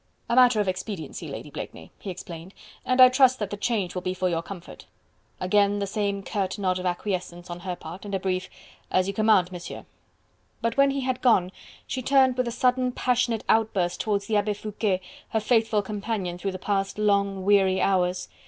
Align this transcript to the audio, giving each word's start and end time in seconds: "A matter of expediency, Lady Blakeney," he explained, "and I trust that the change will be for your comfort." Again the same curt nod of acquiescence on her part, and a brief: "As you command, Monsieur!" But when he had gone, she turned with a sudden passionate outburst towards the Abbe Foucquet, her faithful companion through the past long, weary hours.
"A 0.27 0.35
matter 0.35 0.59
of 0.59 0.67
expediency, 0.67 1.27
Lady 1.27 1.51
Blakeney," 1.51 1.91
he 1.99 2.09
explained, 2.09 2.55
"and 2.83 2.99
I 2.99 3.07
trust 3.07 3.37
that 3.37 3.51
the 3.51 3.55
change 3.55 3.93
will 3.93 4.01
be 4.01 4.15
for 4.15 4.27
your 4.27 4.41
comfort." 4.41 4.87
Again 5.39 5.77
the 5.77 5.85
same 5.85 6.23
curt 6.23 6.57
nod 6.57 6.79
of 6.79 6.87
acquiescence 6.87 7.51
on 7.51 7.59
her 7.59 7.75
part, 7.75 8.03
and 8.03 8.15
a 8.15 8.19
brief: 8.19 8.49
"As 8.89 9.07
you 9.07 9.13
command, 9.13 9.51
Monsieur!" 9.51 9.85
But 10.59 10.75
when 10.75 10.89
he 10.89 11.01
had 11.01 11.21
gone, 11.21 11.51
she 11.85 12.01
turned 12.01 12.35
with 12.35 12.47
a 12.47 12.51
sudden 12.51 12.91
passionate 12.93 13.43
outburst 13.47 14.01
towards 14.01 14.25
the 14.25 14.37
Abbe 14.37 14.55
Foucquet, 14.55 15.01
her 15.29 15.39
faithful 15.39 15.83
companion 15.83 16.39
through 16.39 16.53
the 16.53 16.57
past 16.57 16.97
long, 16.97 17.45
weary 17.45 17.79
hours. 17.79 18.27